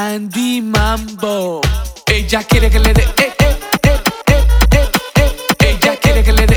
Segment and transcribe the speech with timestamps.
[0.00, 1.60] Andy Mambo.
[2.06, 3.02] Ella quiere que le dé.
[3.02, 3.58] Eh, eh,
[4.30, 5.36] eh.
[5.58, 6.56] Ella quiere que le dé.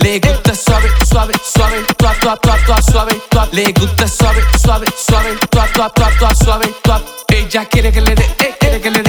[0.00, 1.82] Le gusta suave, suave, suave,
[2.82, 3.48] suave.
[3.52, 7.00] Le gusta suave, suave, suave, tua, tua, tua, tua, suave, tua.
[7.28, 8.26] Ella quiere que le dé,
[8.60, 9.07] quiere que le dé,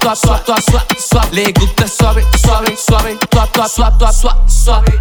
[0.00, 1.28] tua, tua, tua, tua, suave.
[1.32, 4.92] Le gusta suave, suave, suave, tua, tua, tua, tua, suave, suave.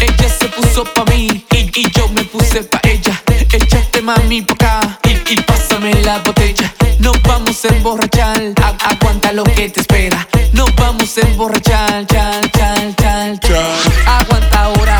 [0.00, 3.20] Ella se puso pa' mí y, y yo me puse pa' ella.
[3.52, 6.72] Échate mami pa' acá y, y pásame la botella.
[6.98, 10.26] Nos vamos a emborrachar, a- aguanta lo que te espera.
[10.52, 13.72] Nos vamos a emborrachar, chal, chal, chal, chal.
[14.06, 14.97] Aguanta ahora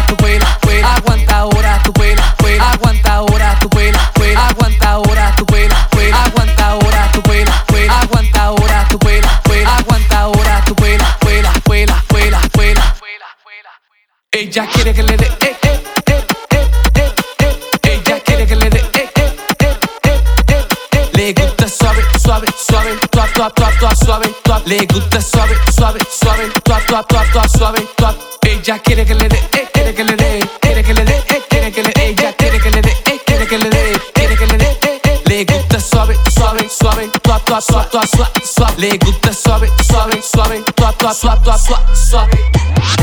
[14.41, 18.01] Ella quiere que le dé, eh, eh, eh, eh, eh, eh.
[18.07, 21.09] Ella quiere que le dé, eh, eh, eh, eh, eh, eh.
[21.13, 24.63] Le gusta suave, suave, suave, tua, tua, tua, tua, suave, tua.
[24.65, 28.15] Le gusta suave, suave, suave, tua, tua, tua, tua, suave, tua.
[28.43, 31.43] Ella quiere que le dé, eh, quiere que le dé, quiere que le dé, eh,
[31.51, 32.07] quiere que le dé.
[32.07, 35.01] Ella quiere que le dé, eh, quiere que le dé, quiere que le dé, eh,
[35.02, 35.20] eh.
[35.26, 38.74] Le gusta suave, suave, suave, tua, tua, tua, tua, suave, suave.
[38.79, 42.98] Le gusta suave, suave, suave, tua, tua, tua, tua, suave, suave.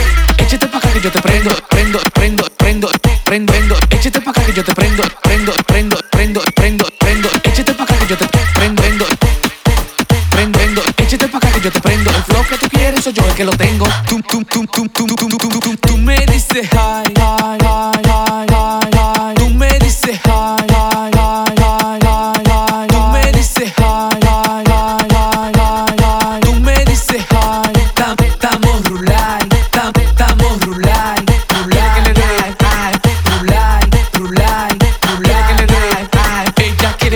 [0.46, 2.88] Échate pa' acá que yo te prendo, prendo, prendo, prendo,
[3.24, 3.76] prendo, prendo.
[3.90, 7.30] Échate pa' acá que yo te prendo, prendo, prendo, prendo, prendo, prendo.
[7.44, 9.06] Échate pa' acá que yo te prendo, prendo,
[10.30, 10.82] prendo, prendo.
[10.98, 12.12] Échate pa' acá que yo te prendo.
[12.12, 13.88] El flow que tú quieres soy yo el que lo tengo.
[14.08, 16.70] Tú, tú, tú, tú, tú, tú, tú, tú, tú, tú me dices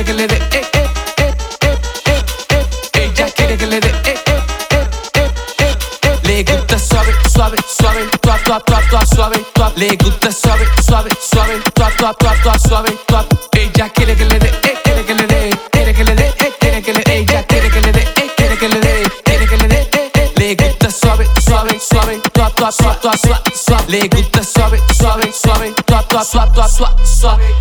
[0.03, 1.75] quiere que le dé, eh, eh, eh, eh,
[2.05, 2.23] eh,
[2.93, 3.11] eh.
[3.13, 4.19] Ella quiere que le dé, eh, eh,
[4.69, 6.19] eh, eh, eh, eh.
[6.23, 9.73] Le gusta suave, suave, suave, tua, tua, tua, tua, suave, tua.
[9.75, 13.25] Le gusta suave, suave, suave, tua, tua, tua, tua, suave, tua.
[13.51, 15.95] Ella quiere que le dé, eh, quiere que le dé, quiere eh,
[16.61, 17.19] quiere que le dé.
[17.19, 18.13] Ella quiere que le dé, eh,
[20.37, 20.55] le eh, eh.
[20.55, 23.83] Gusta suave, suave, suave, tua, tua, tua, tua, suave, suave.
[23.89, 25.73] Le gusta suave, suave, suave,
[27.03, 27.53] suave.